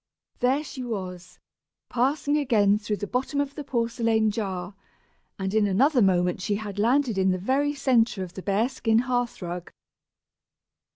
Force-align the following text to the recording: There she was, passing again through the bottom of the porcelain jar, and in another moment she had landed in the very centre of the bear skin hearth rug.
There 0.39 0.63
she 0.63 0.83
was, 0.83 1.37
passing 1.87 2.35
again 2.35 2.79
through 2.79 2.97
the 2.97 3.05
bottom 3.05 3.39
of 3.39 3.53
the 3.53 3.63
porcelain 3.63 4.31
jar, 4.31 4.73
and 5.37 5.53
in 5.53 5.67
another 5.67 6.01
moment 6.01 6.41
she 6.41 6.55
had 6.55 6.79
landed 6.79 7.19
in 7.19 7.29
the 7.29 7.37
very 7.37 7.75
centre 7.75 8.23
of 8.23 8.33
the 8.33 8.41
bear 8.41 8.67
skin 8.67 8.97
hearth 9.05 9.43
rug. 9.43 9.71